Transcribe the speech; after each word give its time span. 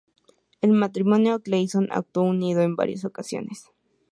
El 0.61 0.71
matrimonio 0.71 1.37
Gleason 1.45 1.87
actuó 1.91 2.23
unido 2.23 2.63
en 2.63 2.75
varias 2.75 3.05
ocasiones. 3.05 3.69